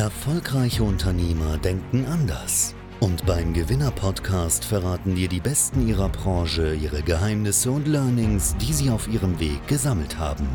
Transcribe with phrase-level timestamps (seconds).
[0.00, 2.74] Erfolgreiche Unternehmer denken anders.
[3.00, 8.88] Und beim Gewinner-Podcast verraten dir die Besten ihrer Branche ihre Geheimnisse und Learnings, die sie
[8.88, 10.48] auf ihrem Weg gesammelt haben.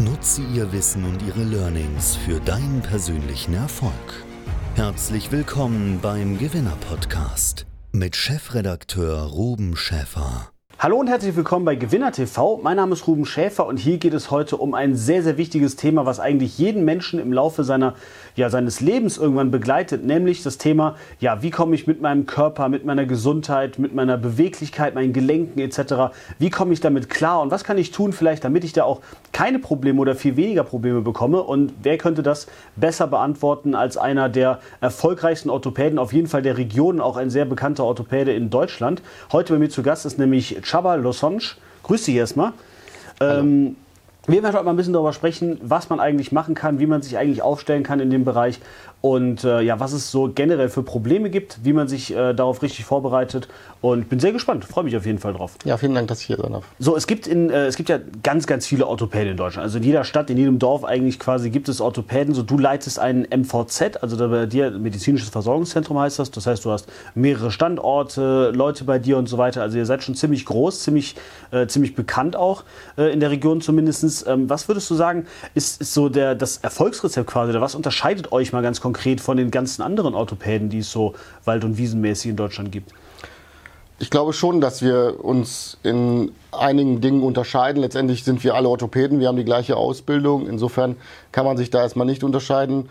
[0.00, 3.92] Nutze ihr Wissen und ihre Learnings für deinen persönlichen Erfolg.
[4.74, 10.50] Herzlich willkommen beim Gewinner-Podcast mit Chefredakteur Ruben Schäfer.
[10.80, 12.60] Hallo und herzlich willkommen bei Gewinner TV.
[12.62, 15.76] Mein Name ist Ruben Schäfer und hier geht es heute um ein sehr, sehr wichtiges
[15.76, 17.94] Thema, was eigentlich jeden Menschen im Laufe seiner,
[18.36, 22.68] ja, seines Lebens irgendwann begleitet, nämlich das Thema, ja, wie komme ich mit meinem Körper,
[22.68, 27.50] mit meiner Gesundheit, mit meiner Beweglichkeit, meinen Gelenken etc., wie komme ich damit klar und
[27.50, 29.00] was kann ich tun vielleicht, damit ich da auch
[29.32, 34.28] keine Probleme oder viel weniger Probleme bekomme und wer könnte das besser beantworten als einer
[34.28, 39.02] der erfolgreichsten Orthopäden, auf jeden Fall der Region, auch ein sehr bekannter Orthopäde in Deutschland.
[39.32, 41.56] Heute bei mir zu Gast ist nämlich Chaba Losange.
[41.84, 42.52] Grüß dich erstmal.
[43.20, 43.76] Ähm,
[44.26, 47.02] wir werden heute mal ein bisschen darüber sprechen, was man eigentlich machen kann, wie man
[47.02, 48.58] sich eigentlich aufstellen kann in dem Bereich
[49.04, 52.62] und äh, ja, was es so generell für Probleme gibt, wie man sich äh, darauf
[52.62, 53.48] richtig vorbereitet.
[53.82, 55.58] Und bin sehr gespannt, freue mich auf jeden Fall drauf.
[55.66, 56.64] Ja, vielen Dank, dass ich hier sein darf.
[56.78, 59.62] So, es gibt, in, äh, es gibt ja ganz, ganz viele Orthopäden in Deutschland.
[59.64, 62.32] Also in jeder Stadt, in jedem Dorf eigentlich quasi gibt es Orthopäden.
[62.32, 66.30] So, du leitest ein MVZ, also bei dir medizinisches Versorgungszentrum heißt das.
[66.30, 69.60] Das heißt, du hast mehrere Standorte, Leute bei dir und so weiter.
[69.60, 71.14] Also ihr seid schon ziemlich groß, ziemlich,
[71.50, 72.64] äh, ziemlich bekannt auch
[72.96, 74.26] äh, in der Region zumindest.
[74.26, 77.50] Ähm, was würdest du sagen, ist, ist so der, das Erfolgsrezept quasi?
[77.50, 81.14] Oder was unterscheidet euch mal ganz konkret von den ganzen anderen Orthopäden, die es so
[81.44, 82.92] wald- und wiesenmäßig in Deutschland gibt?
[84.00, 87.80] Ich glaube schon, dass wir uns in einigen Dingen unterscheiden.
[87.80, 90.48] Letztendlich sind wir alle Orthopäden, wir haben die gleiche Ausbildung.
[90.48, 90.96] Insofern
[91.30, 92.88] kann man sich da erstmal nicht unterscheiden.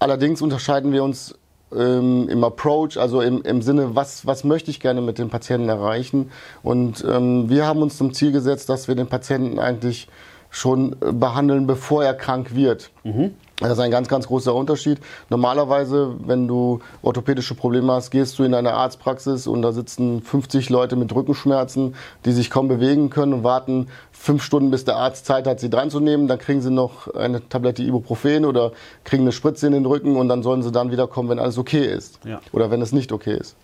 [0.00, 1.36] Allerdings unterscheiden wir uns
[1.74, 5.68] ähm, im Approach, also im, im Sinne, was, was möchte ich gerne mit den Patienten
[5.68, 6.30] erreichen.
[6.62, 10.08] Und ähm, wir haben uns zum Ziel gesetzt, dass wir den Patienten eigentlich
[10.50, 12.90] schon behandeln, bevor er krank wird.
[13.04, 13.34] Mhm.
[13.62, 14.98] Das ist ein ganz, ganz großer Unterschied.
[15.30, 20.68] Normalerweise, wenn du orthopädische Probleme hast, gehst du in eine Arztpraxis und da sitzen 50
[20.70, 21.94] Leute mit Rückenschmerzen,
[22.24, 25.70] die sich kaum bewegen können und warten fünf Stunden, bis der Arzt Zeit hat, sie
[25.70, 26.28] dran zu nehmen.
[26.28, 28.72] Dann kriegen sie noch eine Tablette Ibuprofen oder
[29.04, 31.84] kriegen eine Spritze in den Rücken und dann sollen sie dann wiederkommen, wenn alles okay
[31.84, 32.20] ist.
[32.24, 32.40] Ja.
[32.52, 33.56] Oder wenn es nicht okay ist.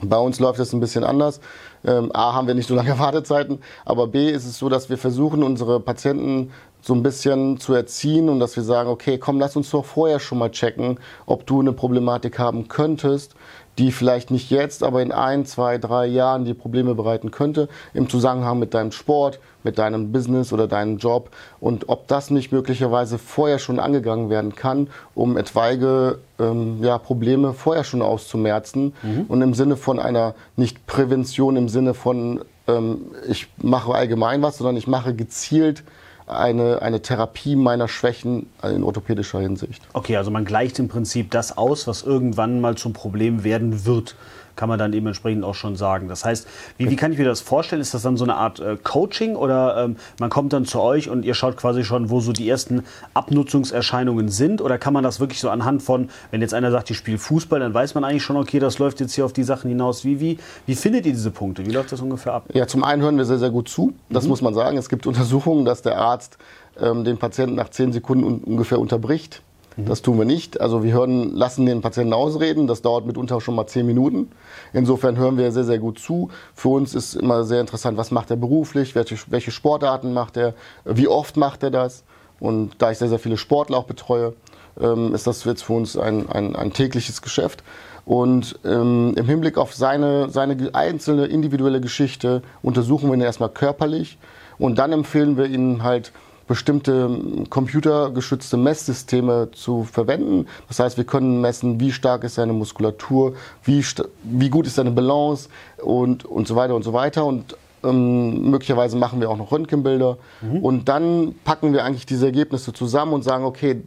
[0.00, 1.40] Bei uns läuft es ein bisschen anders.
[1.84, 4.98] Ähm, A, haben wir nicht so lange Wartezeiten, aber B, ist es so, dass wir
[4.98, 9.56] versuchen, unsere Patienten so ein bisschen zu erziehen und dass wir sagen, okay, komm, lass
[9.56, 13.34] uns doch vorher schon mal checken, ob du eine Problematik haben könntest,
[13.78, 18.08] die vielleicht nicht jetzt, aber in ein, zwei, drei Jahren dir Probleme bereiten könnte im
[18.08, 21.30] Zusammenhang mit deinem Sport, mit deinem Business oder deinem Job
[21.60, 27.54] und ob das nicht möglicherweise vorher schon angegangen werden kann, um etwaige ähm, ja, Probleme
[27.54, 29.26] vorher schon auszumerzen mhm.
[29.28, 34.58] und im Sinne von einer nicht Prävention im Sinne von ähm, ich mache allgemein was,
[34.58, 35.84] sondern ich mache gezielt
[36.28, 39.82] eine, eine Therapie meiner Schwächen in orthopädischer Hinsicht.
[39.92, 44.14] Okay, also man gleicht im Prinzip das aus, was irgendwann mal zum Problem werden wird
[44.58, 46.08] kann man dann dementsprechend auch schon sagen.
[46.08, 46.46] Das heißt,
[46.76, 47.80] wie, wie kann ich mir das vorstellen?
[47.80, 51.08] Ist das dann so eine Art äh, Coaching oder ähm, man kommt dann zu euch
[51.08, 52.82] und ihr schaut quasi schon, wo so die ersten
[53.14, 54.60] Abnutzungserscheinungen sind?
[54.60, 57.60] Oder kann man das wirklich so anhand von, wenn jetzt einer sagt, ich spiele Fußball,
[57.60, 60.04] dann weiß man eigentlich schon, okay, das läuft jetzt hier auf die Sachen hinaus.
[60.04, 61.64] Wie, wie, wie findet ihr diese Punkte?
[61.64, 62.46] Wie läuft das ungefähr ab?
[62.52, 63.94] Ja, zum einen hören wir sehr, sehr gut zu.
[64.10, 64.30] Das mhm.
[64.30, 64.76] muss man sagen.
[64.76, 66.36] Es gibt Untersuchungen, dass der Arzt
[66.80, 69.42] ähm, den Patienten nach zehn Sekunden un ungefähr unterbricht.
[69.86, 70.60] Das tun wir nicht.
[70.60, 72.66] Also wir hören, lassen den Patienten ausreden.
[72.66, 74.30] Das dauert mitunter schon mal zehn Minuten.
[74.72, 76.30] Insofern hören wir sehr, sehr gut zu.
[76.52, 80.54] Für uns ist immer sehr interessant, was macht er beruflich, welche, welche Sportarten macht er,
[80.84, 82.02] wie oft macht er das.
[82.40, 84.34] Und da ich sehr, sehr viele Sportler auch betreue,
[84.80, 87.62] ähm, ist das jetzt für uns ein, ein, ein tägliches Geschäft.
[88.04, 94.18] Und ähm, im Hinblick auf seine, seine einzelne individuelle Geschichte untersuchen wir ihn erstmal körperlich
[94.58, 96.12] und dann empfehlen wir ihnen halt
[96.48, 97.10] bestimmte
[97.50, 100.46] computergeschützte Messsysteme zu verwenden.
[100.66, 103.84] Das heißt, wir können messen, wie stark ist seine Muskulatur, wie,
[104.24, 107.24] wie gut ist seine Balance und, und so weiter und so weiter.
[107.24, 110.18] Und ähm, möglicherweise machen wir auch noch Röntgenbilder.
[110.40, 110.58] Mhm.
[110.58, 113.82] Und dann packen wir eigentlich diese Ergebnisse zusammen und sagen, okay,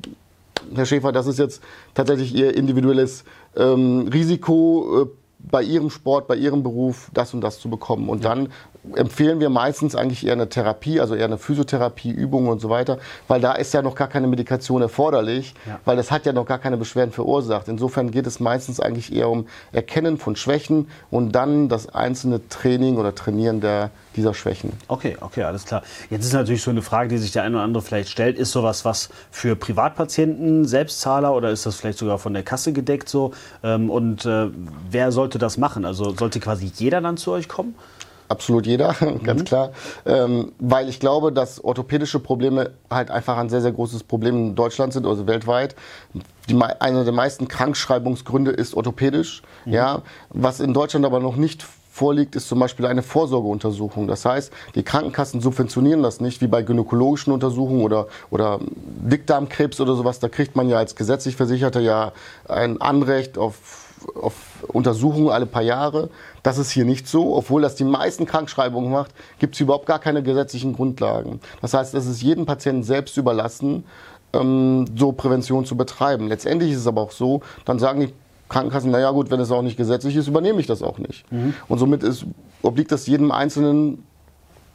[0.76, 1.62] Herr Schäfer, das ist jetzt
[1.96, 3.24] tatsächlich Ihr individuelles
[3.58, 5.02] ähm, Risiko.
[5.02, 8.10] Äh, bei ihrem Sport, bei ihrem Beruf das und das zu bekommen.
[8.10, 8.50] Und dann
[8.96, 12.98] empfehlen wir meistens eigentlich eher eine Therapie, also eher eine Physiotherapie, Übungen und so weiter,
[13.28, 15.80] weil da ist ja noch gar keine Medikation erforderlich, ja.
[15.86, 17.68] weil das hat ja noch gar keine Beschwerden verursacht.
[17.68, 22.98] Insofern geht es meistens eigentlich eher um Erkennen von Schwächen und dann das einzelne Training
[22.98, 24.74] oder Trainieren der, dieser Schwächen.
[24.88, 25.84] Okay, okay, alles klar.
[26.10, 28.52] Jetzt ist natürlich so eine Frage, die sich der eine oder andere vielleicht stellt, ist
[28.52, 33.32] sowas was für Privatpatienten, Selbstzahler oder ist das vielleicht sogar von der Kasse gedeckt so?
[33.64, 34.48] Ähm, und äh,
[34.90, 35.86] wer sollte das machen?
[35.86, 37.76] Also sollte quasi jeder dann zu euch kommen?
[38.32, 38.94] absolut jeder,
[39.24, 39.46] ganz mhm.
[39.46, 39.72] klar.
[40.06, 44.56] Ähm, weil ich glaube, dass orthopädische Probleme halt einfach ein sehr, sehr großes Problem in
[44.56, 45.76] Deutschland sind, also weltweit.
[46.50, 49.44] Die, eine der meisten Krankschreibungsgründe ist orthopädisch.
[49.66, 49.74] Mhm.
[49.74, 54.08] Ja, was in Deutschland aber noch nicht vorliegt, ist zum Beispiel eine Vorsorgeuntersuchung.
[54.08, 59.96] Das heißt, die Krankenkassen subventionieren das nicht, wie bei gynäkologischen Untersuchungen oder, oder Dickdarmkrebs oder
[59.96, 60.20] sowas.
[60.20, 62.14] Da kriegt man ja als gesetzlich Versicherter ja
[62.48, 64.34] ein Anrecht auf, auf
[64.70, 66.10] Untersuchungen alle paar Jahre.
[66.44, 67.36] Das ist hier nicht so.
[67.36, 71.42] Obwohl das die meisten Krankschreibungen macht, gibt es überhaupt gar keine gesetzlichen Grundlagen.
[71.62, 73.84] Das heißt, es ist jedem Patienten selbst überlassen,
[74.34, 76.30] ähm, so Prävention zu betreiben.
[76.30, 78.14] Letztendlich ist es aber auch so, dann sagen die
[78.52, 81.32] Krankenkassen, naja gut, wenn es auch nicht gesetzlich ist, übernehme ich das auch nicht.
[81.32, 81.54] Mhm.
[81.68, 82.26] Und somit ist,
[82.62, 84.04] obliegt das jedem einzelnen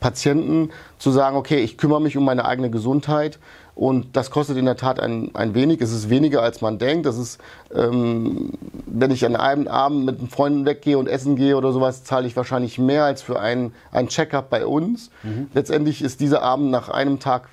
[0.01, 3.39] Patienten zu sagen, okay, ich kümmere mich um meine eigene Gesundheit
[3.75, 5.83] und das kostet in der Tat ein, ein wenig.
[5.83, 7.05] Es ist weniger, als man denkt.
[7.05, 7.39] Das ist,
[7.75, 8.53] ähm,
[8.87, 12.35] wenn ich an einem Abend mit Freunden weggehe und essen gehe oder sowas, zahle ich
[12.35, 15.11] wahrscheinlich mehr als für ein, ein Check-up bei uns.
[15.23, 15.49] Mhm.
[15.53, 17.49] Letztendlich ist dieser Abend nach einem Tag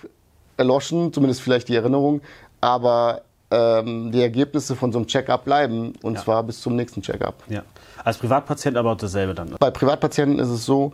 [0.55, 2.21] erloschen, zumindest vielleicht die Erinnerung,
[2.61, 3.23] aber
[3.53, 6.21] ähm, die Ergebnisse von so einem Check-up bleiben und ja.
[6.21, 7.43] zwar bis zum nächsten Check-up.
[7.49, 7.61] Ja.
[8.03, 9.55] Als Privatpatient aber auch dasselbe dann?
[9.59, 10.93] Bei Privatpatienten ist es so,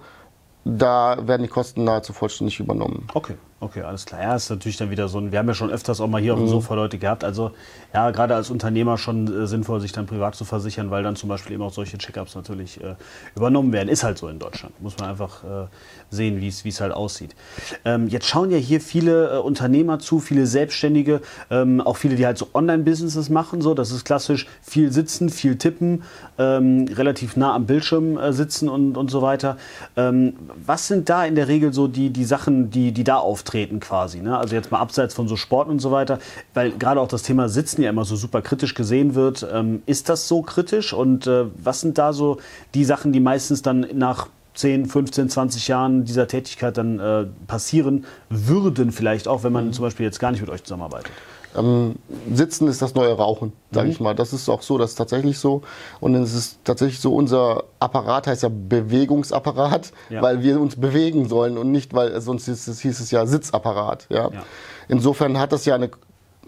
[0.65, 3.07] da werden die Kosten nahezu vollständig übernommen.
[3.13, 3.35] Okay.
[3.61, 4.21] Okay, alles klar.
[4.21, 6.33] Ja, ist natürlich dann wieder so ein, wir haben ja schon öfters auch mal hier
[6.33, 6.51] auf dem mhm.
[6.51, 7.25] Sofa Leute gehabt.
[7.25, 7.51] Also
[7.93, 11.27] ja, gerade als Unternehmer schon äh, sinnvoll, sich dann privat zu versichern, weil dann zum
[11.27, 12.95] Beispiel eben auch solche Checkups natürlich äh,
[13.35, 13.89] übernommen werden.
[13.89, 14.79] Ist halt so in Deutschland.
[14.81, 15.67] Muss man einfach äh,
[16.09, 17.35] sehen, wie es halt aussieht.
[17.83, 21.19] Ähm, jetzt schauen ja hier viele äh, Unternehmer zu, viele Selbstständige,
[21.51, 23.61] ähm, auch viele, die halt so Online-Businesses machen.
[23.61, 26.03] So, das ist klassisch viel sitzen, viel tippen,
[26.37, 29.57] ähm, relativ nah am Bildschirm äh, sitzen und, und so weiter.
[29.97, 30.35] Ähm,
[30.65, 33.48] was sind da in der Regel so die, die Sachen, die, die da auftreten?
[33.49, 34.19] Auftreten quasi.
[34.19, 34.37] Ne?
[34.37, 36.19] Also jetzt mal abseits von so Sport und so weiter,
[36.53, 39.45] weil gerade auch das Thema Sitzen ja immer so super kritisch gesehen wird.
[39.51, 42.37] Ähm, ist das so kritisch und äh, was sind da so
[42.73, 48.05] die Sachen, die meistens dann nach 10, 15, 20 Jahren dieser Tätigkeit dann äh, passieren
[48.29, 49.73] würden, vielleicht auch, wenn man mhm.
[49.73, 51.11] zum Beispiel jetzt gar nicht mit euch zusammenarbeitet?
[51.57, 51.95] Ähm,
[52.31, 53.91] Sitzen ist das neue Rauchen, sage mhm.
[53.91, 54.13] ich mal.
[54.13, 55.63] Das ist auch so, das ist tatsächlich so.
[55.99, 60.21] Und es ist tatsächlich so, unser Apparat heißt ja Bewegungsapparat, ja.
[60.21, 64.07] weil wir uns bewegen sollen und nicht, weil sonst hieß es, hieß es ja Sitzapparat.
[64.09, 64.29] Ja?
[64.31, 64.43] ja?
[64.87, 65.89] Insofern hat das ja eine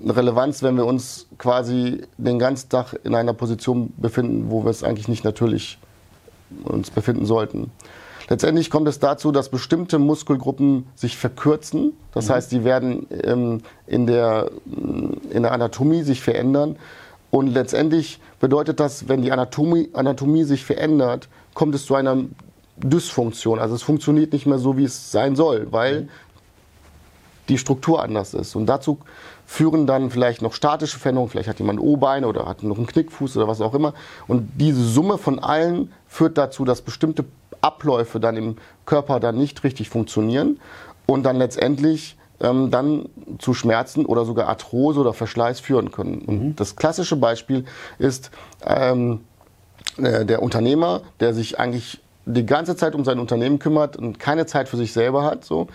[0.06, 4.84] Relevanz, wenn wir uns quasi den ganzen Tag in einer Position befinden, wo wir es
[4.84, 5.78] eigentlich nicht natürlich
[6.64, 7.72] uns befinden sollten.
[8.32, 11.92] Letztendlich kommt es dazu, dass bestimmte Muskelgruppen sich verkürzen.
[12.14, 12.34] Das mhm.
[12.34, 14.50] heißt, die werden ähm, in, der,
[15.32, 16.78] in der Anatomie sich verändern.
[17.30, 22.24] Und letztendlich bedeutet das, wenn die Anatomie, Anatomie sich verändert, kommt es zu einer
[22.78, 23.60] Dysfunktion.
[23.60, 26.10] Also es funktioniert nicht mehr so, wie es sein soll, weil mhm.
[27.50, 28.56] Die Struktur anders ist.
[28.56, 29.00] Und dazu
[29.46, 31.30] führen dann vielleicht noch statische Veränderungen.
[31.30, 33.94] Vielleicht hat jemand O-Beine oder hat noch einen Knickfuß oder was auch immer.
[34.28, 37.26] Und diese Summe von allen führt dazu, dass bestimmte
[37.62, 38.56] Abläufe dann im
[38.86, 40.60] Körper dann nicht richtig funktionieren
[41.06, 43.10] und dann letztendlich ähm, dann
[43.40, 46.22] zu Schmerzen oder sogar Arthrose oder Verschleiß führen können.
[46.22, 46.56] Und mhm.
[46.56, 47.66] das klassische Beispiel
[48.00, 48.32] ist
[48.66, 49.22] ähm,
[49.98, 54.46] äh, der Unternehmer, der sich eigentlich die ganze Zeit um sein Unternehmen kümmert und keine
[54.46, 55.68] Zeit für sich selber hat, so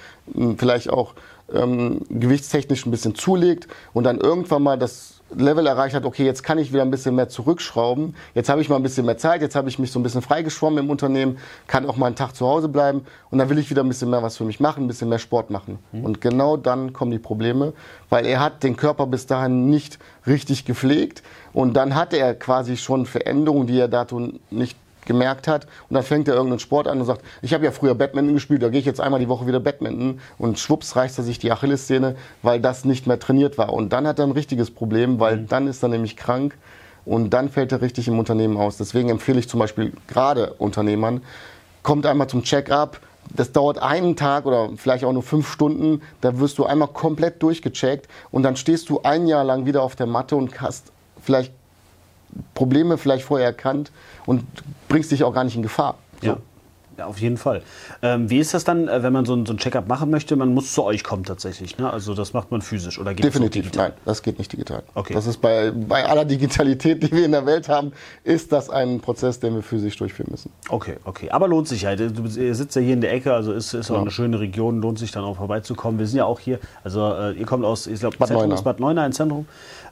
[0.56, 1.14] vielleicht auch
[1.52, 6.44] ähm, gewichtstechnisch ein bisschen zulegt und dann irgendwann mal das Level erreicht hat, okay, jetzt
[6.44, 9.42] kann ich wieder ein bisschen mehr zurückschrauben, jetzt habe ich mal ein bisschen mehr Zeit,
[9.42, 12.36] jetzt habe ich mich so ein bisschen freigeschwommen im Unternehmen, kann auch mal einen Tag
[12.36, 14.84] zu Hause bleiben und dann will ich wieder ein bisschen mehr was für mich machen,
[14.84, 15.80] ein bisschen mehr Sport machen.
[15.90, 16.04] Mhm.
[16.04, 17.72] Und genau dann kommen die Probleme,
[18.08, 22.76] weil er hat den Körper bis dahin nicht richtig gepflegt und dann hat er quasi
[22.76, 25.66] schon Veränderungen, die er dazu nicht gemerkt hat.
[25.88, 28.62] Und dann fängt er irgendeinen Sport an und sagt, ich habe ja früher Badminton gespielt,
[28.62, 30.20] da gehe ich jetzt einmal die Woche wieder Badminton.
[30.38, 33.72] Und schwupps reißt er sich die Achillessehne, weil das nicht mehr trainiert war.
[33.72, 35.48] Und dann hat er ein richtiges Problem, weil mhm.
[35.48, 36.56] dann ist er nämlich krank
[37.04, 38.76] und dann fällt er richtig im Unternehmen aus.
[38.76, 41.22] Deswegen empfehle ich zum Beispiel gerade Unternehmern,
[41.82, 43.00] kommt einmal zum Check-up,
[43.34, 46.02] das dauert einen Tag oder vielleicht auch nur fünf Stunden.
[46.20, 49.96] Da wirst du einmal komplett durchgecheckt und dann stehst du ein Jahr lang wieder auf
[49.96, 51.52] der Matte und hast vielleicht
[52.54, 53.90] Probleme vielleicht vorher erkannt
[54.24, 54.44] und
[54.88, 55.98] bringst dich auch gar nicht in Gefahr.
[56.20, 56.26] So.
[56.28, 56.36] Ja.
[56.98, 57.62] Ja, auf jeden Fall.
[58.02, 60.34] Ähm, wie ist das dann, äh, wenn man so ein, so ein Check-up machen möchte?
[60.36, 61.76] Man muss zu euch kommen tatsächlich.
[61.78, 61.90] Ne?
[61.90, 64.82] Also das macht man physisch oder geht Definitiv, nein, das geht nicht digital.
[64.94, 65.12] Okay.
[65.12, 67.92] Das ist bei, bei aller Digitalität, die wir in der Welt haben,
[68.24, 70.50] ist das ein Prozess, den wir physisch durchführen müssen.
[70.68, 71.30] Okay, okay.
[71.30, 72.00] Aber lohnt sich halt.
[72.00, 74.00] Du sitzt ja hier in der Ecke, also ist, ist auch ja.
[74.00, 75.98] eine schöne Region, lohnt sich dann auch vorbeizukommen.
[75.98, 78.64] Wir sind ja auch hier, also äh, ihr kommt aus, ich glaube, Bad Zentrum ist
[78.64, 79.46] Bad Neuenahr, ein Zentrum.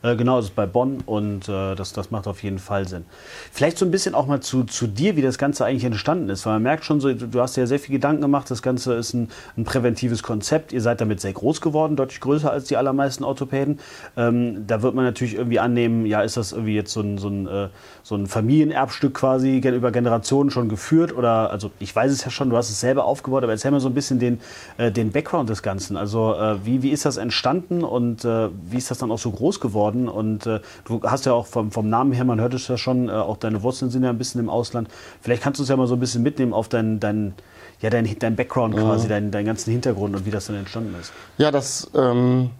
[0.04, 3.06] Äh, genau, das ist bei Bonn und äh, das, das macht auf jeden Fall Sinn.
[3.50, 6.44] Vielleicht so ein bisschen auch mal zu, zu dir, wie das Ganze eigentlich entstanden ist,
[6.44, 8.50] weil man merkt schon, schon so, du hast ja sehr viel Gedanken gemacht.
[8.50, 10.72] Das Ganze ist ein, ein präventives Konzept.
[10.72, 13.80] Ihr seid damit sehr groß geworden, deutlich größer als die allermeisten Orthopäden.
[14.16, 17.28] Ähm, da wird man natürlich irgendwie annehmen, ja, ist das irgendwie jetzt so ein, so
[17.28, 17.68] ein, äh,
[18.02, 21.16] so ein Familienerbstück quasi über Generationen schon geführt?
[21.16, 23.80] Oder, also ich weiß es ja schon, du hast es selber aufgebaut, aber erzähl mal
[23.80, 24.40] so ein bisschen den,
[24.76, 25.96] äh, den Background des Ganzen.
[25.96, 29.30] Also äh, wie, wie ist das entstanden und äh, wie ist das dann auch so
[29.30, 30.08] groß geworden?
[30.08, 33.36] Und du hast ja auch vom, vom Namen her, man hört es ja schon, auch
[33.36, 34.88] deine Wurzeln sind ja ein bisschen im Ausland.
[35.20, 37.34] Vielleicht kannst du uns ja mal so ein bisschen mitnehmen auf deinen dein,
[37.80, 39.10] ja, dein, dein Background quasi, mhm.
[39.10, 41.12] deinen, deinen ganzen Hintergrund und wie das dann entstanden ist.
[41.38, 42.50] Ja, das ähm,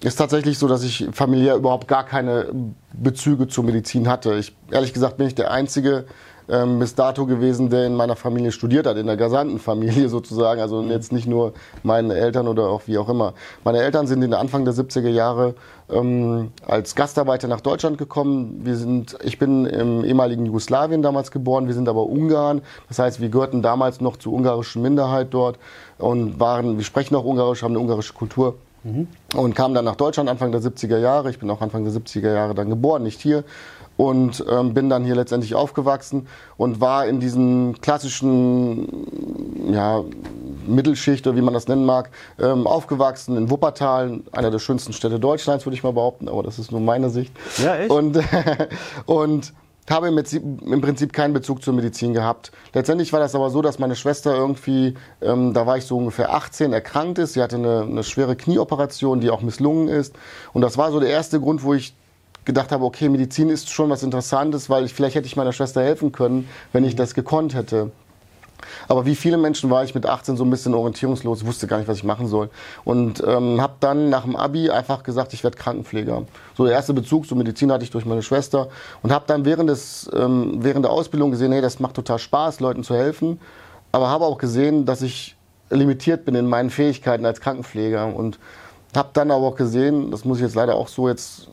[0.00, 2.48] ist tatsächlich so, dass ich familiär überhaupt gar keine
[2.92, 4.34] Bezüge zur Medizin hatte.
[4.34, 6.06] Ich, ehrlich gesagt bin ich der Einzige,
[6.48, 10.60] ähm, bis dato gewesen, der in meiner Familie studiert hat, in der Familie sozusagen.
[10.60, 10.90] Also mhm.
[10.90, 13.34] jetzt nicht nur meine Eltern oder auch wie auch immer.
[13.64, 15.54] Meine Eltern sind in den Anfang der 70er Jahre
[15.90, 18.60] ähm, als Gastarbeiter nach Deutschland gekommen.
[18.64, 22.62] Wir sind, ich bin im ehemaligen Jugoslawien damals geboren, wir sind aber Ungarn.
[22.88, 25.58] Das heißt, wir gehörten damals noch zur ungarischen Minderheit dort
[25.98, 28.56] und waren, wir sprechen auch Ungarisch, haben eine ungarische Kultur.
[28.82, 29.08] Mhm.
[29.34, 31.30] Und kamen dann nach Deutschland Anfang der 70er Jahre.
[31.30, 33.44] Ich bin auch Anfang der 70er Jahre dann geboren, nicht hier
[33.96, 40.02] und ähm, bin dann hier letztendlich aufgewachsen und war in diesen klassischen ja,
[40.66, 42.10] Mittelschicht oder wie man das nennen mag,
[42.40, 46.58] ähm, aufgewachsen in Wuppertal, einer der schönsten Städte Deutschlands, würde ich mal behaupten, aber das
[46.58, 47.32] ist nur meine Sicht.
[47.58, 47.90] Ja, echt?
[47.90, 48.18] Und,
[49.06, 49.52] und
[49.90, 52.52] habe im Prinzip, im Prinzip keinen Bezug zur Medizin gehabt.
[52.72, 56.32] Letztendlich war das aber so, dass meine Schwester irgendwie, ähm, da war ich so ungefähr
[56.32, 57.34] 18, erkrankt ist.
[57.34, 60.14] Sie hatte eine, eine schwere Knieoperation, die auch misslungen ist.
[60.54, 61.94] Und das war so der erste Grund, wo ich
[62.44, 65.82] gedacht habe, okay, Medizin ist schon was Interessantes, weil ich, vielleicht hätte ich meiner Schwester
[65.82, 67.90] helfen können, wenn ich das gekonnt hätte.
[68.88, 71.88] Aber wie viele Menschen war ich mit 18 so ein bisschen orientierungslos, wusste gar nicht,
[71.88, 72.50] was ich machen soll.
[72.84, 76.24] Und ähm, habe dann nach dem Abi einfach gesagt, ich werde Krankenpfleger.
[76.56, 78.68] So der erste Bezug zur Medizin hatte ich durch meine Schwester
[79.02, 82.60] und habe dann während, des, ähm, während der Ausbildung gesehen, hey, das macht total Spaß,
[82.60, 83.40] Leuten zu helfen.
[83.92, 85.36] Aber habe auch gesehen, dass ich
[85.70, 88.38] limitiert bin in meinen Fähigkeiten als Krankenpfleger und
[88.94, 91.48] habe dann aber auch gesehen, das muss ich jetzt leider auch so jetzt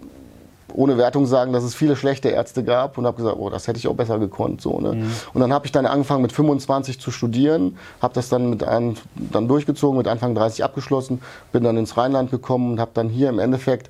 [0.74, 3.80] ohne Wertung sagen, dass es viele schlechte Ärzte gab und habe gesagt, oh, das hätte
[3.80, 4.62] ich auch besser gekonnt.
[4.62, 4.94] So, ne?
[4.94, 5.12] Mhm.
[5.34, 8.96] Und dann habe ich dann angefangen mit 25 zu studieren, habe das dann mit an,
[9.16, 13.30] dann durchgezogen, mit Anfang 30 abgeschlossen, bin dann ins Rheinland gekommen und habe dann hier
[13.30, 13.90] im Endeffekt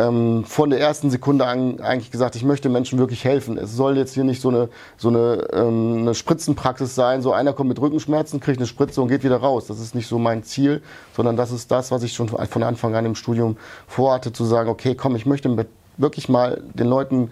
[0.00, 3.58] ähm, von der ersten Sekunde an eigentlich gesagt, ich möchte Menschen wirklich helfen.
[3.58, 7.52] Es soll jetzt hier nicht so eine, so eine, ähm, eine Spritzenpraxis sein, so einer
[7.52, 9.66] kommt mit Rückenschmerzen, kriegt eine Spritze und geht wieder raus.
[9.66, 10.82] Das ist nicht so mein Ziel,
[11.14, 14.70] sondern das ist das, was ich schon von Anfang an im Studium vorhatte, zu sagen,
[14.70, 15.68] okay, komm, ich möchte mit
[16.00, 17.30] wirklich mal den Leuten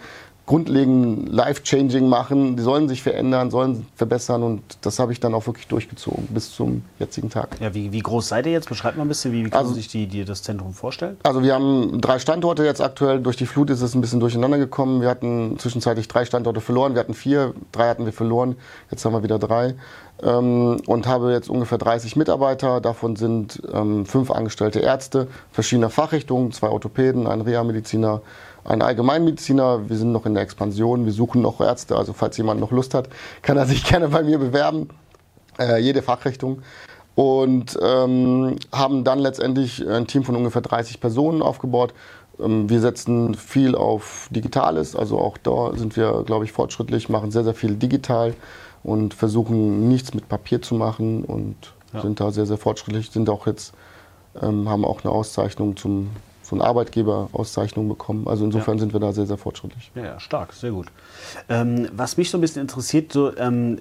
[0.48, 2.56] grundlegend life-changing machen.
[2.56, 6.52] Die sollen sich verändern, sollen verbessern und das habe ich dann auch wirklich durchgezogen bis
[6.52, 7.60] zum jetzigen Tag.
[7.60, 8.66] Ja, wie, wie groß seid ihr jetzt?
[8.66, 11.18] Beschreibt mal ein bisschen, wie, wie kann also, sich die, die, das Zentrum vorstellen?
[11.22, 13.20] Also wir haben drei Standorte jetzt aktuell.
[13.20, 15.02] Durch die Flut ist es ein bisschen durcheinander gekommen.
[15.02, 16.94] Wir hatten zwischenzeitlich drei Standorte verloren.
[16.94, 18.56] Wir hatten vier, drei hatten wir verloren.
[18.90, 19.75] Jetzt haben wir wieder drei.
[20.22, 22.80] Ähm, und habe jetzt ungefähr 30 Mitarbeiter.
[22.80, 28.22] Davon sind ähm, fünf angestellte Ärzte verschiedener Fachrichtungen, zwei Orthopäden, ein Reha-Mediziner,
[28.65, 29.88] ein Allgemeinmediziner.
[29.88, 31.97] Wir sind noch in der Expansion, wir suchen noch Ärzte.
[31.97, 33.09] Also falls jemand noch Lust hat,
[33.43, 34.88] kann er sich gerne bei mir bewerben.
[35.59, 36.62] Äh, jede Fachrichtung.
[37.15, 41.93] Und ähm, haben dann letztendlich ein Team von ungefähr 30 Personen aufgebaut.
[42.38, 47.31] Ähm, wir setzen viel auf Digitales, also auch da sind wir, glaube ich, fortschrittlich, machen
[47.31, 48.35] sehr, sehr viel digital
[48.83, 51.57] und versuchen nichts mit Papier zu machen und
[51.93, 52.03] ja.
[52.03, 53.73] sind da sehr, sehr fortschrittlich, sind auch jetzt,
[54.41, 56.11] ähm, haben auch eine Auszeichnung zum
[56.49, 58.26] so eine Arbeitgeberauszeichnung bekommen.
[58.26, 58.81] Also insofern ja.
[58.81, 59.90] sind wir da sehr, sehr fortschrittlich.
[59.95, 60.87] Ja, ja stark, sehr gut.
[61.49, 63.78] Ähm, was mich so ein bisschen interessiert, so, ähm,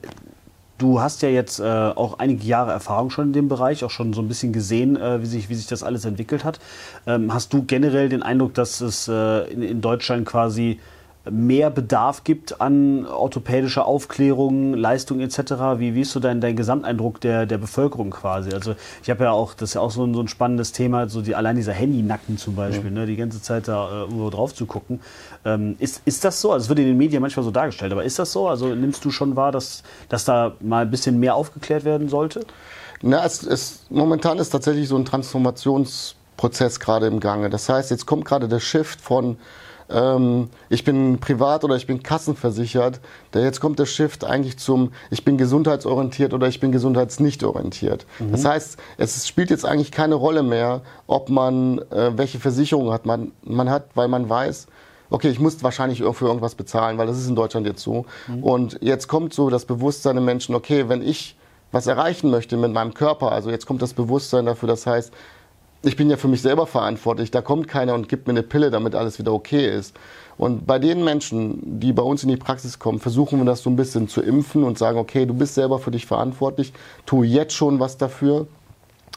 [0.77, 4.11] du hast ja jetzt äh, auch einige Jahre Erfahrung schon in dem Bereich, auch schon
[4.13, 6.59] so ein bisschen gesehen, äh, wie, sich, wie sich das alles entwickelt hat.
[7.05, 10.79] Ähm, hast du generell den Eindruck, dass es äh, in, in Deutschland quasi
[11.31, 15.39] mehr Bedarf gibt an orthopädischer Aufklärung, Leistung etc.
[15.77, 18.51] Wie, wie ist so dein, dein Gesamteindruck der, der Bevölkerung quasi?
[18.51, 21.07] Also ich habe ja auch, das ist ja auch so ein, so ein spannendes Thema,
[21.09, 22.99] so die, allein dieser Handynacken zum Beispiel, ja.
[23.01, 24.99] ne, die ganze Zeit da äh, irgendwo drauf zu gucken.
[25.45, 26.51] Ähm, ist, ist das so?
[26.51, 28.47] Also es wird in den Medien manchmal so dargestellt, aber ist das so?
[28.47, 32.45] Also nimmst du schon wahr, dass, dass da mal ein bisschen mehr aufgeklärt werden sollte?
[33.01, 37.49] Na, es, es, momentan ist tatsächlich so ein Transformationsprozess gerade im Gange.
[37.49, 39.37] Das heißt, jetzt kommt gerade der Shift von
[39.89, 42.99] ähm, ich bin privat oder ich bin kassenversichert.
[43.33, 48.05] Der jetzt kommt der Shift eigentlich zum, ich bin gesundheitsorientiert oder ich bin gesundheitsnicht orientiert.
[48.19, 48.31] Mhm.
[48.31, 53.05] Das heißt, es spielt jetzt eigentlich keine Rolle mehr, ob man äh, welche Versicherung hat
[53.05, 54.67] man, man hat, weil man weiß,
[55.09, 58.05] okay, ich muss wahrscheinlich für irgendwas bezahlen, weil das ist in Deutschland jetzt so.
[58.27, 58.43] Mhm.
[58.43, 61.37] Und jetzt kommt so das Bewusstsein der Menschen, okay, wenn ich
[61.71, 65.13] was erreichen möchte mit meinem Körper, also jetzt kommt das Bewusstsein dafür, das heißt,
[65.83, 67.31] ich bin ja für mich selber verantwortlich.
[67.31, 69.95] Da kommt keiner und gibt mir eine Pille, damit alles wieder okay ist.
[70.37, 73.69] Und bei den Menschen, die bei uns in die Praxis kommen, versuchen wir das so
[73.69, 76.73] ein bisschen zu impfen und sagen, okay, du bist selber für dich verantwortlich,
[77.05, 78.47] tu jetzt schon was dafür.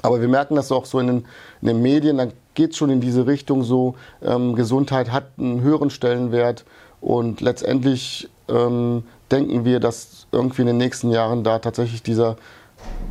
[0.02, 1.25] Aber wir merken das auch so in den,
[1.61, 5.61] in den Medien, dann geht es schon in diese Richtung so, ähm, Gesundheit hat einen
[5.61, 6.64] höheren Stellenwert
[7.02, 12.37] und letztendlich ähm, denken wir, dass irgendwie in den nächsten Jahren da tatsächlich dieser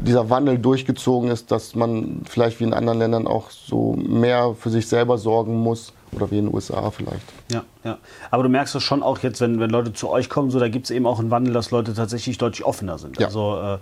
[0.01, 4.69] dieser Wandel durchgezogen ist, dass man vielleicht wie in anderen Ländern auch so mehr für
[4.69, 7.25] sich selber sorgen muss oder wie in den USA vielleicht.
[7.51, 7.97] Ja, ja.
[8.31, 10.69] Aber du merkst es schon auch jetzt, wenn, wenn Leute zu euch kommen, so, da
[10.69, 13.19] gibt es eben auch einen Wandel, dass Leute tatsächlich deutlich offener sind.
[13.19, 13.27] Ja.
[13.27, 13.77] Also äh,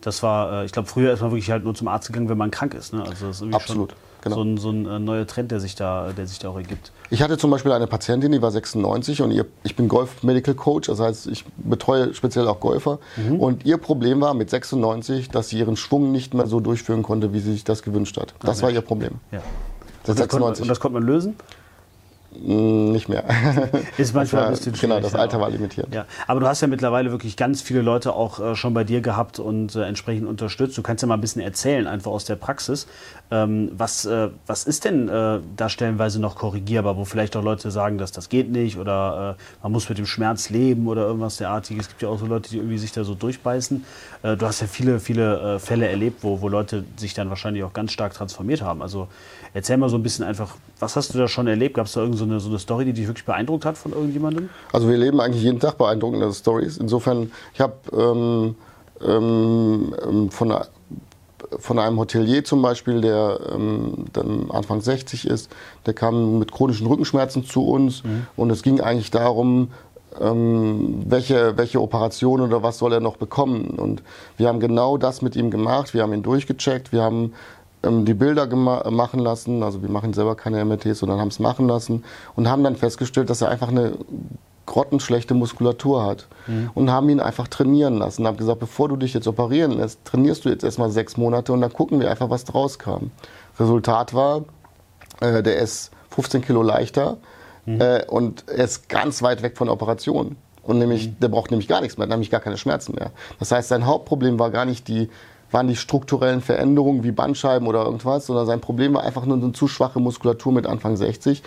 [0.00, 2.38] das war, äh, ich glaube, früher ist man wirklich halt nur zum Arzt gegangen, wenn
[2.38, 2.92] man krank ist.
[2.92, 3.02] Ne?
[3.02, 3.90] Also Absolut.
[3.90, 4.36] Schon Genau.
[4.36, 6.92] so ein, so ein äh, neuer Trend, der sich, da, der sich da auch ergibt.
[7.10, 10.54] Ich hatte zum Beispiel eine Patientin, die war 96 und ihr, ich bin Golf Medical
[10.54, 12.98] Coach, das heißt, ich betreue speziell auch Golfer.
[13.38, 17.32] Und ihr Problem war mit 96, dass sie ihren Schwung nicht mehr so durchführen konnte,
[17.32, 18.34] wie sie sich das gewünscht hat.
[18.40, 19.12] Das war ihr Problem.
[19.30, 19.40] Ja.
[20.04, 20.62] Seit Das konnte, 96.
[20.62, 21.36] und das konnte man lösen?
[22.30, 23.24] Mm, Nicht mehr.
[23.96, 25.18] Ist manchmal ein Das bisschen genau, schwierig, das ja.
[25.20, 25.88] Alter war limitiert.
[25.94, 29.00] Ja, aber du hast ja mittlerweile wirklich ganz viele Leute auch äh, schon bei dir
[29.00, 30.76] gehabt und äh, entsprechend unterstützt.
[30.76, 32.86] Du kannst ja mal ein bisschen erzählen, einfach aus der Praxis.
[33.30, 37.98] Ähm, was, äh, was ist denn da stellenweise noch korrigierbar, wo vielleicht auch Leute sagen,
[37.98, 41.86] dass das geht nicht oder man muss mit dem Schmerz leben oder irgendwas derartiges.
[41.86, 43.84] Es gibt ja auch so Leute, die irgendwie sich da so durchbeißen.
[44.22, 47.92] Du hast ja viele, viele Fälle erlebt, wo, wo Leute sich dann wahrscheinlich auch ganz
[47.92, 48.82] stark transformiert haben.
[48.82, 49.08] Also
[49.54, 51.74] erzähl mal so ein bisschen einfach, was hast du da schon erlebt?
[51.74, 53.92] Gab es da irgendeine so eine, so eine Story, die dich wirklich beeindruckt hat von
[53.92, 54.48] irgendjemandem?
[54.72, 56.78] Also wir leben eigentlich jeden Tag beeindruckende Stories.
[56.78, 58.54] Insofern, ich habe ähm,
[59.06, 60.54] ähm, ähm, von,
[61.58, 65.50] von einem Hotelier zum Beispiel, der ähm, dann Anfang 60 ist,
[65.86, 68.02] der kam mit chronischen Rückenschmerzen zu uns
[68.36, 69.68] und es ging eigentlich darum,
[70.20, 73.78] ähm, welche, welche Operation oder was soll er noch bekommen.
[73.78, 74.02] Und
[74.36, 75.94] wir haben genau das mit ihm gemacht.
[75.94, 76.92] Wir haben ihn durchgecheckt.
[76.92, 77.34] Wir haben
[77.82, 79.62] ähm, die Bilder gema- machen lassen.
[79.62, 82.04] Also wir machen selber keine MRTs, sondern haben es machen lassen
[82.36, 83.92] und haben dann festgestellt, dass er einfach eine
[84.66, 86.26] grottenschlechte Muskulatur hat
[86.74, 88.26] und haben ihn einfach trainieren lassen.
[88.26, 91.62] Haben gesagt, bevor du dich jetzt operieren lässt, trainierst du jetzt erstmal sechs Monate und
[91.62, 93.10] dann gucken wir einfach, was draus kam.
[93.58, 94.42] Resultat war,
[95.20, 97.16] äh, der ist 15 Kilo leichter
[97.66, 100.36] äh, und er ist ganz weit weg von der Operation.
[100.62, 103.10] Und nämlich, der braucht nämlich gar nichts mehr, nämlich gar keine Schmerzen mehr.
[103.38, 105.08] Das heißt, sein Hauptproblem war gar nicht die,
[105.50, 109.52] waren die strukturellen Veränderungen wie Bandscheiben oder irgendwas, sondern sein Problem war einfach nur eine
[109.52, 111.42] zu schwache Muskulatur mit Anfang 60.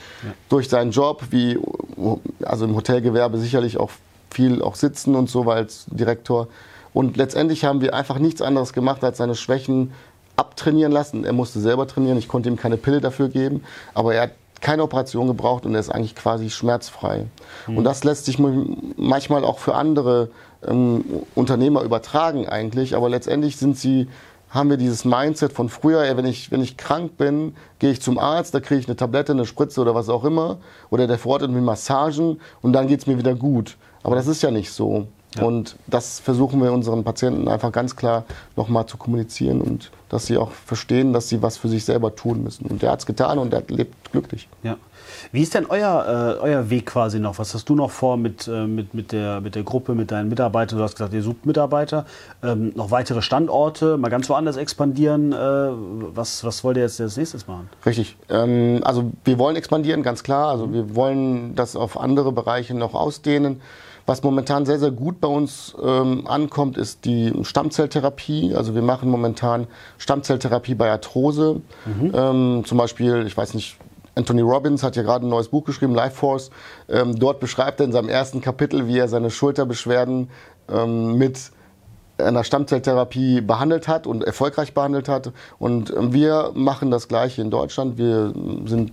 [0.50, 1.60] Durch seinen Job, wie
[2.44, 3.92] also im Hotelgewerbe sicherlich auch
[4.32, 6.48] viel auch sitzen und so, weil als Direktor.
[6.94, 9.92] Und letztendlich haben wir einfach nichts anderes gemacht, als seine Schwächen
[10.36, 11.24] abtrainieren lassen.
[11.26, 14.84] Er musste selber trainieren, ich konnte ihm keine Pille dafür geben, aber er hat keine
[14.84, 17.26] Operation gebraucht und er ist eigentlich quasi schmerzfrei.
[17.68, 20.30] Und das lässt sich manchmal auch für andere
[20.68, 21.04] ähm,
[21.36, 24.08] Unternehmer übertragen eigentlich, aber letztendlich sind sie
[24.52, 28.02] haben wir dieses Mindset von früher, ey, wenn ich, wenn ich krank bin, gehe ich
[28.02, 30.58] zum Arzt, da kriege ich eine Tablette, eine Spritze oder was auch immer.
[30.90, 33.78] Oder der verordnet mir Massagen und dann geht's mir wieder gut.
[34.04, 35.08] Aber das ist ja nicht so.
[35.40, 38.26] Und das versuchen wir unseren Patienten einfach ganz klar
[38.58, 42.44] nochmal zu kommunizieren und dass sie auch verstehen, dass sie was für sich selber tun
[42.44, 42.66] müssen.
[42.66, 44.50] Und der hat's getan und der lebt glücklich.
[44.62, 44.76] Ja.
[45.32, 47.40] Wie ist denn euer, äh, euer Weg quasi noch?
[47.40, 50.28] Was hast du noch vor mit, äh, mit, mit, der, mit der Gruppe, mit deinen
[50.28, 50.78] Mitarbeitern?
[50.78, 52.06] Du hast gesagt, ihr sucht Mitarbeiter.
[52.44, 55.32] Ähm, noch weitere Standorte, mal ganz woanders expandieren.
[55.32, 57.70] Äh, was, was wollt ihr jetzt als nächstes machen?
[57.86, 58.18] Richtig.
[58.30, 60.50] Ähm, also wir wollen expandieren, ganz klar.
[60.50, 63.62] Also wir wollen das auf andere Bereiche noch ausdehnen.
[64.12, 68.54] Was momentan sehr, sehr gut bei uns ähm, ankommt, ist die Stammzelltherapie.
[68.54, 69.68] Also wir machen momentan
[70.00, 71.62] Stammzelltherapie bei Arthrose.
[72.14, 73.78] Ähm, zum Beispiel, ich weiß nicht,
[74.16, 76.52] Anthony Robbins hat ja gerade ein neues Buch geschrieben, Life Force.
[76.90, 80.30] Ähm, dort beschreibt er in seinem ersten Kapitel, wie er seine Schulterbeschwerden
[80.70, 81.50] ähm, mit
[82.18, 85.32] einer Stammzelltherapie behandelt hat und erfolgreich behandelt hat.
[85.58, 87.98] Und ähm, wir machen das Gleiche in Deutschland.
[87.98, 88.34] Wir
[88.66, 88.92] sind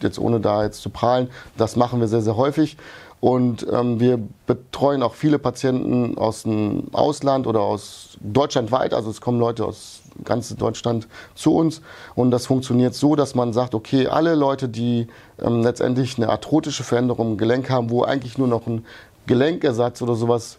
[0.00, 2.76] jetzt ohne da jetzt zu prahlen, das machen wir sehr, sehr häufig.
[3.20, 8.92] Und ähm, wir betreuen auch viele Patienten aus dem Ausland oder aus Deutschland weit.
[8.92, 11.80] Also es kommen Leute aus ganz Deutschland zu uns.
[12.14, 15.08] Und das funktioniert so, dass man sagt, okay, alle Leute, die
[15.42, 18.84] ähm, letztendlich eine arthrotische Veränderung im Gelenk haben, wo eigentlich nur noch ein
[19.26, 20.58] Gelenkersatz oder sowas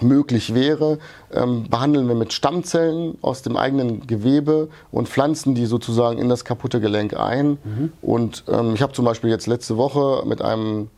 [0.00, 0.98] möglich wäre,
[1.32, 6.44] ähm, behandeln wir mit Stammzellen aus dem eigenen Gewebe und pflanzen die sozusagen in das
[6.44, 7.58] kaputte Gelenk ein.
[8.02, 10.88] Und ähm, ich habe zum Beispiel jetzt letzte Woche mit einem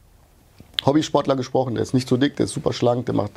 [0.85, 3.33] Hobbysportler gesprochen, der ist nicht so dick, der ist super schlank, der macht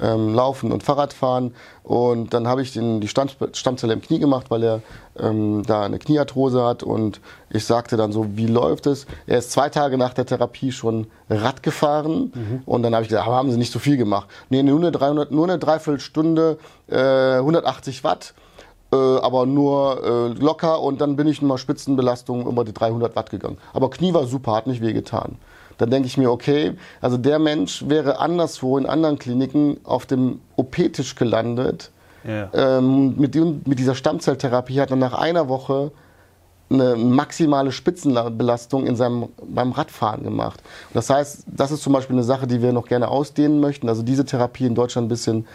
[0.00, 1.54] ähm, Laufen und Fahrradfahren.
[1.82, 4.82] Und dann habe ich den, die Stamm, Stammzelle im Knie gemacht, weil er
[5.18, 6.82] ähm, da eine Kniearthrose hat.
[6.82, 9.06] Und ich sagte dann so, wie läuft es?
[9.26, 12.32] Er ist zwei Tage nach der Therapie schon Rad gefahren.
[12.66, 14.28] Und dann habe ich gesagt, aber haben Sie nicht so viel gemacht?
[14.50, 16.58] Nee, nur eine, 300, nur eine Dreiviertelstunde,
[16.88, 18.34] äh, 180 Watt.
[18.92, 20.02] äh, aber nur
[20.36, 23.58] äh, locker und dann bin ich mal Spitzenbelastung über die 300 Watt gegangen.
[23.72, 25.36] Aber Knie war super, hat nicht wehgetan.
[25.78, 30.40] Dann denke ich mir, okay, also der Mensch wäre anderswo in anderen Kliniken auf dem
[30.56, 31.90] OP-Tisch gelandet.
[32.24, 32.50] Ja.
[32.52, 33.34] Ähm, mit,
[33.66, 35.92] mit dieser Stammzelltherapie hat er nach einer Woche
[36.70, 40.62] eine maximale Spitzenbelastung in seinem, beim Radfahren gemacht.
[40.92, 43.88] Das heißt, das ist zum Beispiel eine Sache, die wir noch gerne ausdehnen möchten.
[43.88, 45.46] Also diese Therapie in Deutschland ein bisschen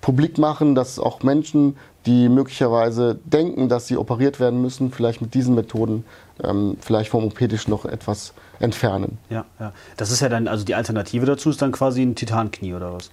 [0.00, 5.34] publik machen, dass auch Menschen, die möglicherweise denken, dass sie operiert werden müssen, vielleicht mit
[5.34, 6.04] diesen Methoden
[6.44, 9.18] ähm, vielleicht vom OP-Tisch noch etwas entfernen.
[9.28, 9.72] Ja, ja.
[9.96, 13.10] Das ist ja dann, also die Alternative dazu ist dann quasi ein Titanknie oder was?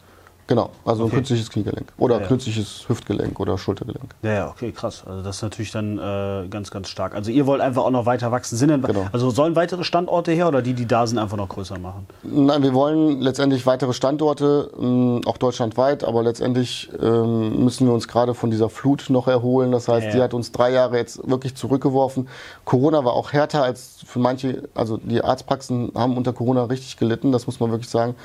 [0.48, 1.12] Genau, also Okay.
[1.12, 2.28] ein künstliches Kniegelenk oder Ja, ja.
[2.28, 4.16] künstliches Hüftgelenk oder Schultergelenk.
[4.22, 5.04] Ja, ja, okay, krass.
[5.06, 7.14] Also das ist natürlich dann äh, ganz, ganz stark.
[7.16, 8.56] Also ihr wollt einfach auch noch weiter wachsen.
[8.56, 9.08] Sind denn, Genau.
[9.12, 12.08] Also sollen weitere Standorte her oder die, die da sind, einfach noch größer machen?
[12.24, 18.08] Nein, wir wollen letztendlich weitere Standorte, ähm, auch deutschlandweit, aber letztendlich ähm, müssen wir uns
[18.08, 19.74] gerade von dieser Flut noch erholen.
[19.74, 20.12] Das heißt, Ja.
[20.14, 22.30] die hat uns drei Jahre jetzt wirklich zurückgeworfen.
[22.64, 27.34] Corona war auch härter als für manche, also die Arztpraxen haben unter Corona richtig gelitten,
[27.34, 28.16] das muss man wirklich sagen.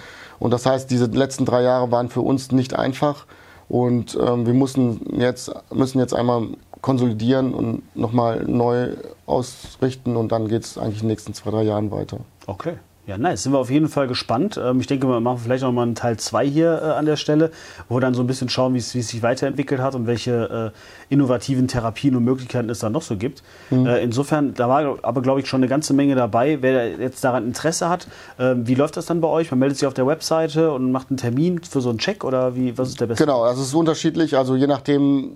[0.42, 3.26] Und das heißt, diese letzten drei Jahre waren für uns nicht einfach.
[3.68, 6.48] Und ähm, wir mussten jetzt, müssen jetzt einmal
[6.81, 8.88] konsolidieren und nochmal neu
[9.24, 12.18] ausrichten und dann geht es eigentlich in den nächsten zwei, drei Jahren weiter.
[12.48, 12.74] Okay.
[13.04, 13.42] Ja, nice.
[13.42, 14.60] Sind wir auf jeden Fall gespannt.
[14.62, 17.16] Ähm, ich denke, wir machen vielleicht noch mal einen Teil 2 hier äh, an der
[17.16, 17.50] Stelle,
[17.88, 20.06] wo wir dann so ein bisschen schauen, wie es wie es sich weiterentwickelt hat und
[20.06, 23.42] welche äh, innovativen Therapien und Möglichkeiten es da noch so gibt.
[23.72, 26.58] Äh, insofern, da war aber, glaube ich, schon eine ganze Menge dabei.
[26.60, 28.06] Wer jetzt daran Interesse hat,
[28.38, 29.50] äh, wie läuft das dann bei euch?
[29.50, 32.54] Man meldet sich auf der Webseite und macht einen Termin für so einen Check oder
[32.54, 33.24] wie, was ist der beste?
[33.24, 34.36] Genau, es ist unterschiedlich.
[34.36, 35.32] Also je nachdem,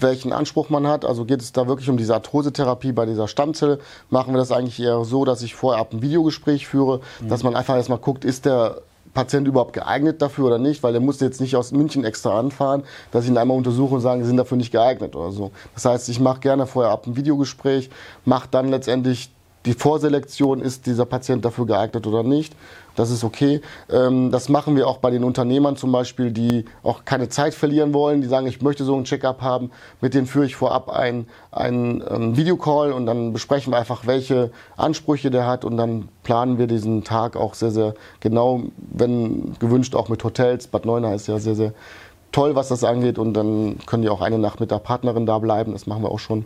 [0.00, 1.04] welchen Anspruch man hat.
[1.04, 3.78] Also geht es da wirklich um diese Arthrosetherapie bei dieser Stammzelle,
[4.10, 7.54] machen wir das eigentlich eher so, dass ich vorher ab ein Videogespräch führe, dass man
[7.54, 8.82] einfach erstmal guckt, ist der
[9.14, 12.82] Patient überhaupt geeignet dafür oder nicht, weil der muss jetzt nicht aus München extra anfahren,
[13.12, 15.52] dass ich ihn einmal untersuche und sage, sie sind dafür nicht geeignet oder so.
[15.74, 17.90] Das heißt, ich mache gerne vorher ab ein Videogespräch,
[18.24, 19.30] mache dann letztendlich
[19.66, 22.54] die Vorselektion, ist dieser Patient dafür geeignet oder nicht.
[22.96, 23.60] Das ist okay.
[23.90, 27.92] Ähm, das machen wir auch bei den Unternehmern zum Beispiel, die auch keine Zeit verlieren
[27.92, 29.70] wollen, die sagen, ich möchte so einen Check-up haben.
[30.00, 34.50] Mit denen führe ich vorab einen, einen ähm, Videocall und dann besprechen wir einfach, welche
[34.76, 39.94] Ansprüche der hat und dann planen wir diesen Tag auch sehr, sehr genau, wenn gewünscht
[39.94, 40.68] auch mit Hotels.
[40.68, 41.72] Bad Neuenahr ist ja sehr, sehr
[42.32, 45.38] toll, was das angeht und dann können die auch eine Nacht mit der Partnerin da
[45.38, 45.72] bleiben.
[45.72, 46.44] Das machen wir auch schon.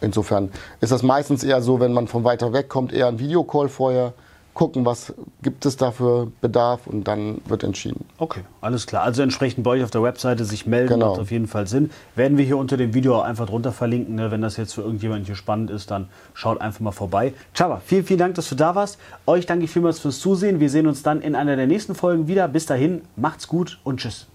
[0.00, 3.68] Insofern ist das meistens eher so, wenn man von weiter weg kommt, eher ein Videocall
[3.68, 4.12] vorher,
[4.56, 8.06] gucken, was gibt es da für Bedarf und dann wird entschieden.
[8.16, 9.02] Okay, alles klar.
[9.02, 11.10] Also entsprechend bei euch auf der Webseite sich melden, Genau.
[11.10, 11.90] macht auf jeden Fall Sinn.
[12.14, 14.14] Werden wir hier unter dem Video auch einfach drunter verlinken.
[14.14, 14.30] Ne?
[14.30, 17.34] Wenn das jetzt für irgendjemanden hier spannend ist, dann schaut einfach mal vorbei.
[17.52, 18.98] Chava, vielen, vielen Dank, dass du da warst.
[19.26, 20.58] Euch danke ich vielmals fürs Zusehen.
[20.58, 22.48] Wir sehen uns dann in einer der nächsten Folgen wieder.
[22.48, 24.26] Bis dahin, macht's gut und tschüss.